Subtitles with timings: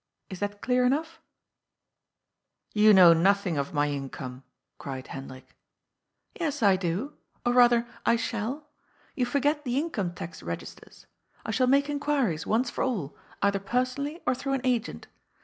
[0.31, 1.21] Is that clear enough?"
[2.83, 4.43] You know nothing of my income,"
[4.79, 5.53] cried Hendrik.
[6.39, 6.45] 250 GOD'S POOL.
[6.45, 7.13] *^ Yes, I do.
[7.45, 8.67] Or, rather, I shall.
[9.15, 11.05] You forget the Income Tax Begisters.
[11.45, 15.05] I shall make inqairies, once for all, either personally, or through an agent.